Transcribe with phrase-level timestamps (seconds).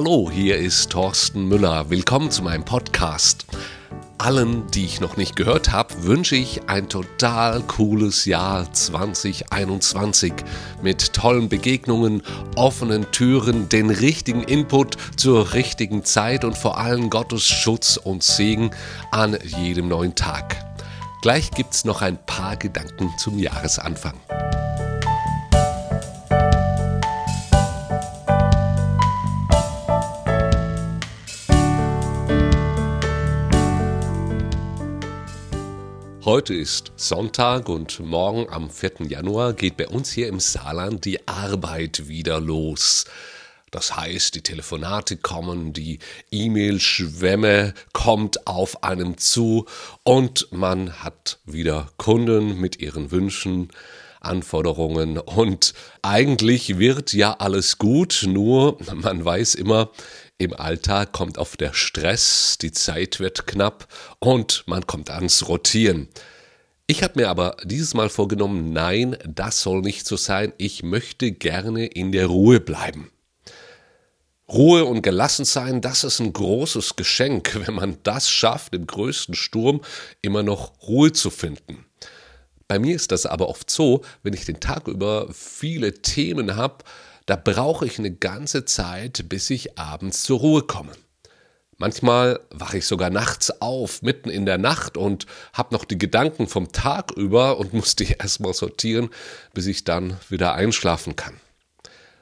[0.00, 1.90] Hallo, hier ist Thorsten Müller.
[1.90, 3.46] Willkommen zu meinem Podcast.
[4.16, 10.34] Allen, die ich noch nicht gehört habe, wünsche ich ein total cooles Jahr 2021
[10.84, 12.22] mit tollen Begegnungen,
[12.54, 18.70] offenen Türen, den richtigen Input zur richtigen Zeit und vor allem Gottes Schutz und Segen
[19.10, 20.64] an jedem neuen Tag.
[21.22, 24.14] Gleich gibt es noch ein paar Gedanken zum Jahresanfang.
[36.28, 39.06] Heute ist Sonntag und morgen am 4.
[39.08, 43.06] Januar geht bei uns hier im Saarland die Arbeit wieder los.
[43.70, 46.00] Das heißt, die Telefonate kommen, die
[46.30, 49.64] E-Mail-Schwemme kommt auf einem zu
[50.02, 53.70] und man hat wieder Kunden mit ihren Wünschen,
[54.20, 59.88] Anforderungen und eigentlich wird ja alles gut, nur man weiß immer,
[60.38, 63.88] im Alltag kommt oft der Stress, die Zeit wird knapp
[64.20, 66.08] und man kommt ans Rotieren.
[66.86, 70.52] Ich habe mir aber dieses Mal vorgenommen, nein, das soll nicht so sein.
[70.56, 73.10] Ich möchte gerne in der Ruhe bleiben.
[74.48, 79.34] Ruhe und gelassen sein, das ist ein großes Geschenk, wenn man das schafft, im größten
[79.34, 79.82] Sturm
[80.22, 81.84] immer noch Ruhe zu finden.
[82.68, 86.84] Bei mir ist das aber oft so, wenn ich den Tag über viele Themen habe,
[87.28, 90.92] da brauche ich eine ganze Zeit, bis ich abends zur Ruhe komme.
[91.76, 96.48] Manchmal wache ich sogar nachts auf, mitten in der Nacht und habe noch die Gedanken
[96.48, 99.10] vom Tag über und muss die erstmal sortieren,
[99.52, 101.38] bis ich dann wieder einschlafen kann.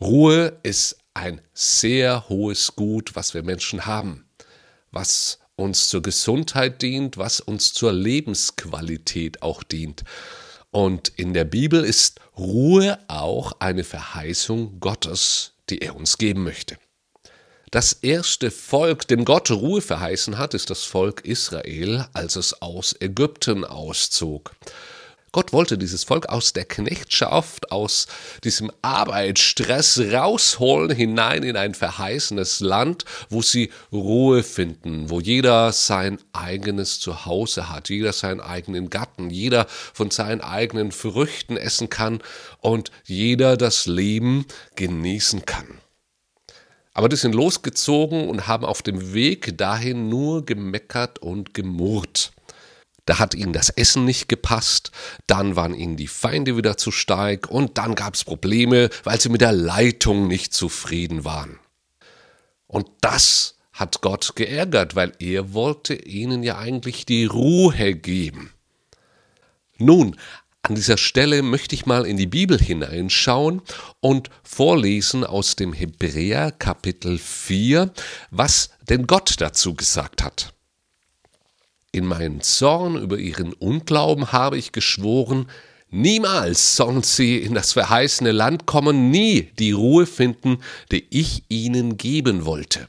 [0.00, 4.26] Ruhe ist ein sehr hohes Gut, was wir Menschen haben,
[4.90, 10.02] was uns zur Gesundheit dient, was uns zur Lebensqualität auch dient.
[10.70, 16.78] Und in der Bibel ist Ruhe auch eine Verheißung Gottes, die er uns geben möchte.
[17.70, 22.96] Das erste Volk, dem Gott Ruhe verheißen hat, ist das Volk Israel, als es aus
[22.98, 24.54] Ägypten auszog.
[25.30, 28.06] Gott wollte dieses Volk aus der Knechtschaft, aus
[28.44, 36.18] diesem Arbeitsstress rausholen, hinein in ein verheißenes Land, wo sie Ruhe finden, wo jeder sein
[36.32, 42.22] eigenes Zuhause hat, jeder seinen eigenen Gatten, jeder von seinen eigenen Früchten essen kann
[42.60, 44.46] und jeder das Leben
[44.76, 45.78] genießen kann.
[46.94, 52.32] Aber die sind losgezogen und haben auf dem Weg dahin nur gemeckert und gemurrt.
[53.08, 54.90] Da hat ihnen das Essen nicht gepasst,
[55.26, 59.30] dann waren ihnen die Feinde wieder zu stark und dann gab es Probleme, weil sie
[59.30, 61.58] mit der Leitung nicht zufrieden waren.
[62.66, 68.52] Und das hat Gott geärgert, weil er wollte ihnen ja eigentlich die Ruhe geben.
[69.78, 70.14] Nun,
[70.60, 73.62] an dieser Stelle möchte ich mal in die Bibel hineinschauen
[74.00, 77.90] und vorlesen aus dem Hebräer Kapitel 4,
[78.30, 80.52] was denn Gott dazu gesagt hat.
[81.90, 85.46] In meinen Zorn über ihren Unglauben habe ich geschworen,
[85.88, 90.58] niemals sollen sie in das verheißene Land kommen, nie die Ruhe finden,
[90.92, 92.88] die ich ihnen geben wollte.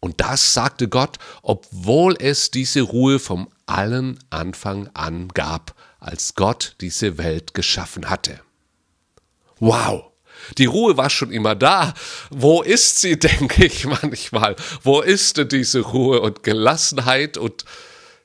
[0.00, 6.74] Und das sagte Gott, obwohl es diese Ruhe vom allen Anfang an gab, als Gott
[6.80, 8.40] diese Welt geschaffen hatte.
[9.60, 10.10] Wow!
[10.56, 11.92] Die Ruhe war schon immer da.
[12.30, 14.56] Wo ist sie, denke ich manchmal?
[14.82, 17.64] Wo ist denn diese Ruhe und Gelassenheit und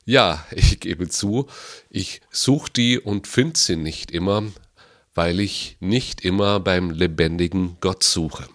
[0.06, 1.46] ja, ich gebe zu,
[1.90, 4.44] ich suche die und finde sie nicht immer,
[5.14, 8.46] weil ich nicht immer beim lebendigen Gott suche.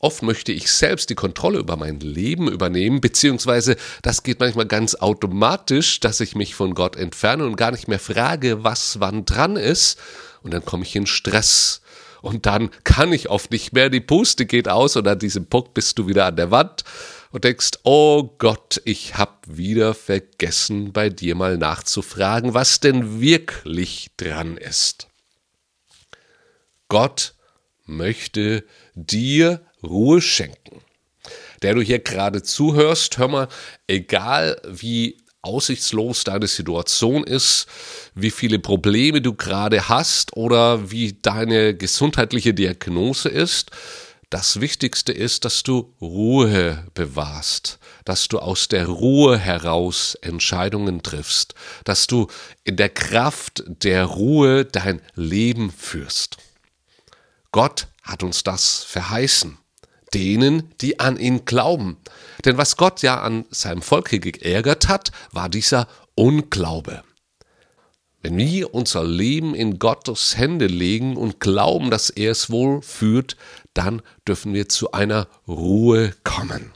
[0.00, 4.94] Oft möchte ich selbst die Kontrolle über mein Leben übernehmen, beziehungsweise das geht manchmal ganz
[4.94, 9.56] automatisch, dass ich mich von Gott entferne und gar nicht mehr frage, was wann dran
[9.56, 9.98] ist,
[10.42, 11.80] und dann komme ich in Stress.
[12.22, 15.74] Und dann kann ich oft nicht mehr, die Puste geht aus und an diesem Punkt
[15.74, 16.84] bist du wieder an der Wand
[17.30, 24.10] und denkst, oh Gott, ich hab wieder vergessen, bei dir mal nachzufragen, was denn wirklich
[24.16, 25.08] dran ist.
[26.88, 27.34] Gott
[27.84, 28.64] möchte
[28.94, 30.82] dir Ruhe schenken.
[31.62, 33.48] Der du hier gerade zuhörst, hör mal,
[33.86, 37.66] egal wie aussichtslos deine Situation ist,
[38.14, 43.70] wie viele Probleme du gerade hast oder wie deine gesundheitliche Diagnose ist,
[44.30, 51.54] das Wichtigste ist, dass du Ruhe bewahrst, dass du aus der Ruhe heraus Entscheidungen triffst,
[51.84, 52.26] dass du
[52.62, 56.36] in der Kraft der Ruhe dein Leben führst.
[57.52, 59.56] Gott hat uns das verheißen,
[60.14, 61.98] denen, die an ihn glauben.
[62.44, 67.02] Denn was Gott ja an seinem Volk geärgert hat, war dieser Unglaube.
[68.20, 73.36] Wenn wir unser Leben in Gottes Hände legen und glauben, dass er es wohl führt,
[73.74, 76.72] dann dürfen wir zu einer Ruhe kommen.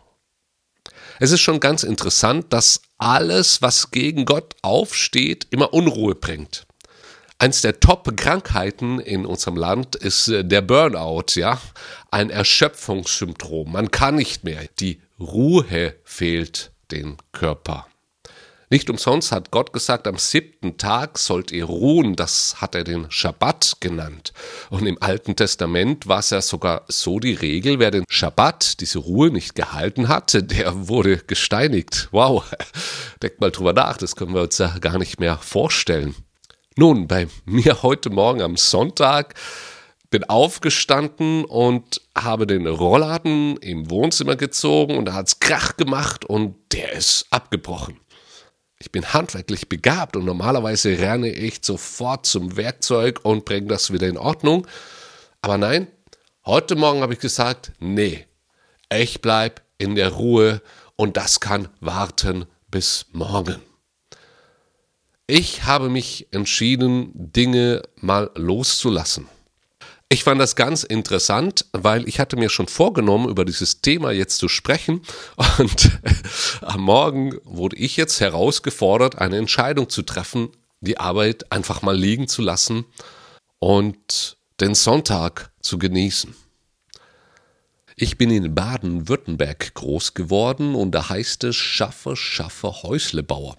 [1.18, 6.66] Es ist schon ganz interessant, dass alles, was gegen Gott aufsteht, immer Unruhe bringt.
[7.42, 11.60] Eins der Top-Krankheiten in unserem Land ist äh, der Burnout, ja.
[12.12, 13.72] Ein Erschöpfungssyndrom.
[13.72, 14.60] Man kann nicht mehr.
[14.78, 17.88] Die Ruhe fehlt dem Körper.
[18.70, 22.14] Nicht umsonst hat Gott gesagt, am siebten Tag sollt ihr ruhen.
[22.14, 24.32] Das hat er den Schabbat genannt.
[24.70, 29.00] Und im Alten Testament war es ja sogar so die Regel, wer den Schabbat, diese
[29.00, 32.06] Ruhe nicht gehalten hatte, der wurde gesteinigt.
[32.12, 32.44] Wow.
[33.20, 36.14] Denkt mal drüber nach, das können wir uns ja gar nicht mehr vorstellen.
[36.76, 39.34] Nun, bei mir heute Morgen am Sonntag
[40.08, 46.24] bin aufgestanden und habe den Rollladen im Wohnzimmer gezogen und da hat es Krach gemacht
[46.24, 48.00] und der ist abgebrochen.
[48.78, 54.08] Ich bin handwerklich begabt und normalerweise renne ich sofort zum Werkzeug und bringe das wieder
[54.08, 54.66] in Ordnung.
[55.42, 55.88] Aber nein,
[56.46, 58.26] heute Morgen habe ich gesagt, nee,
[58.90, 60.62] ich bleibe in der Ruhe
[60.96, 63.71] und das kann warten bis morgen.
[65.26, 69.28] Ich habe mich entschieden, Dinge mal loszulassen.
[70.08, 74.36] Ich fand das ganz interessant, weil ich hatte mir schon vorgenommen, über dieses Thema jetzt
[74.36, 75.00] zu sprechen.
[75.58, 75.90] Und
[76.60, 82.28] am Morgen wurde ich jetzt herausgefordert, eine Entscheidung zu treffen, die Arbeit einfach mal liegen
[82.28, 82.84] zu lassen
[83.58, 86.34] und den Sonntag zu genießen.
[87.96, 93.56] Ich bin in Baden-Württemberg groß geworden und da heißt es Schaffe, Schaffe, Häuslebauer.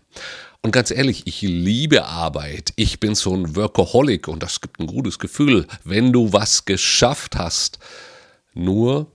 [0.65, 2.71] Und ganz ehrlich, ich liebe Arbeit.
[2.77, 7.35] Ich bin so ein Workaholic und das gibt ein gutes Gefühl, wenn du was geschafft
[7.35, 7.79] hast.
[8.53, 9.11] Nur,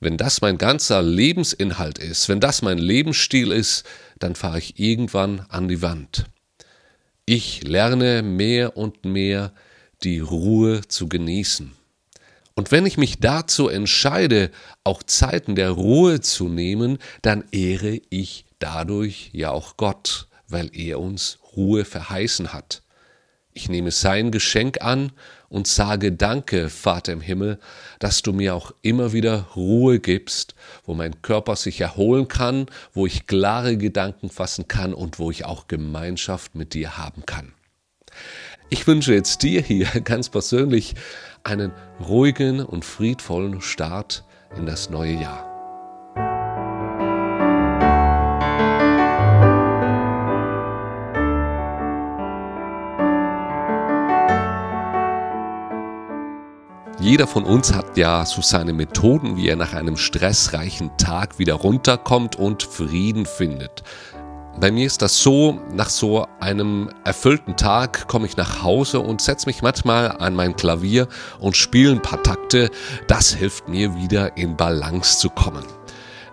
[0.00, 3.84] wenn das mein ganzer Lebensinhalt ist, wenn das mein Lebensstil ist,
[4.18, 6.26] dann fahre ich irgendwann an die Wand.
[7.24, 9.52] Ich lerne mehr und mehr
[10.02, 11.70] die Ruhe zu genießen.
[12.56, 14.50] Und wenn ich mich dazu entscheide,
[14.82, 21.00] auch Zeiten der Ruhe zu nehmen, dann ehre ich dadurch ja auch Gott weil er
[21.00, 22.82] uns Ruhe verheißen hat.
[23.54, 25.12] Ich nehme sein Geschenk an
[25.50, 27.58] und sage Danke, Vater im Himmel,
[27.98, 30.54] dass du mir auch immer wieder Ruhe gibst,
[30.84, 35.44] wo mein Körper sich erholen kann, wo ich klare Gedanken fassen kann und wo ich
[35.44, 37.52] auch Gemeinschaft mit dir haben kann.
[38.70, 40.94] Ich wünsche jetzt dir hier ganz persönlich
[41.44, 44.24] einen ruhigen und friedvollen Start
[44.56, 45.51] in das neue Jahr.
[57.12, 61.52] Jeder von uns hat ja so seine Methoden, wie er nach einem stressreichen Tag wieder
[61.52, 63.82] runterkommt und Frieden findet.
[64.58, 69.20] Bei mir ist das so, nach so einem erfüllten Tag komme ich nach Hause und
[69.20, 71.06] setze mich manchmal an mein Klavier
[71.38, 72.70] und spiele ein paar Takte.
[73.08, 75.64] Das hilft mir wieder in Balance zu kommen.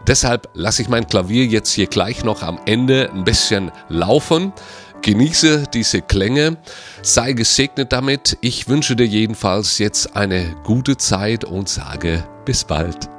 [0.07, 4.53] Deshalb lasse ich mein Klavier jetzt hier gleich noch am Ende ein bisschen laufen.
[5.01, 6.57] Genieße diese Klänge,
[7.01, 8.37] sei gesegnet damit.
[8.41, 13.18] Ich wünsche dir jedenfalls jetzt eine gute Zeit und sage bis bald.